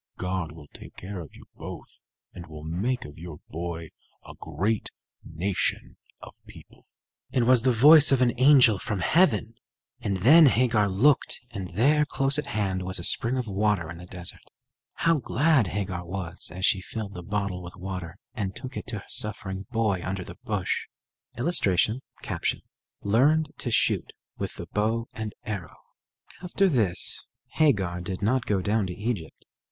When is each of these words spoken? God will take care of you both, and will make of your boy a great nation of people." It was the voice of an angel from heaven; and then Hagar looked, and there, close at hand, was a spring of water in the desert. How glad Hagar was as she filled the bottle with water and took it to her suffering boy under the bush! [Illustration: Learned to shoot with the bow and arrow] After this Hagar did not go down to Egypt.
God 0.17 0.51
will 0.51 0.65
take 0.73 0.95
care 0.95 1.19
of 1.19 1.35
you 1.35 1.43
both, 1.55 2.01
and 2.33 2.47
will 2.47 2.63
make 2.63 3.05
of 3.05 3.19
your 3.19 3.37
boy 3.49 3.89
a 4.25 4.33
great 4.39 4.89
nation 5.23 5.95
of 6.23 6.33
people." 6.47 6.87
It 7.31 7.43
was 7.43 7.61
the 7.61 7.71
voice 7.71 8.11
of 8.11 8.19
an 8.19 8.33
angel 8.39 8.79
from 8.79 9.01
heaven; 9.01 9.53
and 9.99 10.17
then 10.17 10.47
Hagar 10.47 10.89
looked, 10.89 11.41
and 11.51 11.69
there, 11.75 12.03
close 12.03 12.39
at 12.39 12.47
hand, 12.47 12.81
was 12.81 12.97
a 12.97 13.03
spring 13.03 13.37
of 13.37 13.45
water 13.45 13.91
in 13.91 13.99
the 13.99 14.07
desert. 14.07 14.39
How 14.93 15.19
glad 15.19 15.67
Hagar 15.67 16.03
was 16.03 16.49
as 16.49 16.65
she 16.65 16.81
filled 16.81 17.13
the 17.13 17.21
bottle 17.21 17.61
with 17.61 17.75
water 17.75 18.17
and 18.33 18.55
took 18.55 18.75
it 18.75 18.87
to 18.87 18.97
her 19.01 19.05
suffering 19.07 19.67
boy 19.69 20.01
under 20.03 20.23
the 20.23 20.39
bush! 20.43 20.87
[Illustration: 21.37 22.01
Learned 23.03 23.51
to 23.59 23.69
shoot 23.69 24.13
with 24.35 24.55
the 24.55 24.65
bow 24.65 25.09
and 25.13 25.35
arrow] 25.43 25.77
After 26.41 26.67
this 26.67 27.23
Hagar 27.51 28.01
did 28.01 28.23
not 28.23 28.47
go 28.47 28.63
down 28.63 28.87
to 28.87 28.93
Egypt. 28.95 29.45